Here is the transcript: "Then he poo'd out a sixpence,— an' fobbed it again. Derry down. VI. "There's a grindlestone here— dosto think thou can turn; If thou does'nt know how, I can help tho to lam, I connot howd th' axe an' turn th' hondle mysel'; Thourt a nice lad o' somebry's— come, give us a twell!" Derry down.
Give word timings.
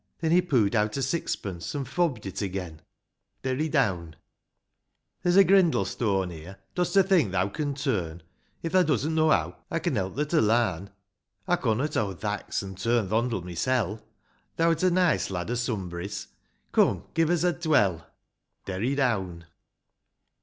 "Then 0.19 0.31
he 0.31 0.41
poo'd 0.41 0.73
out 0.75 0.97
a 0.97 1.03
sixpence,— 1.03 1.75
an' 1.75 1.85
fobbed 1.85 2.25
it 2.25 2.41
again. 2.41 2.81
Derry 3.43 3.69
down. 3.69 4.13
VI. 4.13 4.15
"There's 5.21 5.35
a 5.35 5.43
grindlestone 5.45 6.31
here— 6.31 6.57
dosto 6.75 7.03
think 7.07 7.31
thou 7.31 7.49
can 7.49 7.75
turn; 7.75 8.23
If 8.63 8.71
thou 8.71 8.81
does'nt 8.81 9.13
know 9.13 9.29
how, 9.29 9.57
I 9.69 9.77
can 9.77 9.95
help 9.95 10.15
tho 10.15 10.23
to 10.23 10.41
lam, 10.41 10.89
I 11.47 11.55
connot 11.55 11.93
howd 11.93 12.19
th' 12.21 12.25
axe 12.25 12.63
an' 12.63 12.73
turn 12.73 13.09
th' 13.09 13.11
hondle 13.11 13.43
mysel'; 13.43 14.01
Thourt 14.57 14.81
a 14.81 14.89
nice 14.89 15.29
lad 15.29 15.51
o' 15.51 15.53
somebry's— 15.53 16.29
come, 16.71 17.03
give 17.13 17.29
us 17.29 17.43
a 17.43 17.53
twell!" 17.53 18.07
Derry 18.65 18.95
down. 18.95 19.45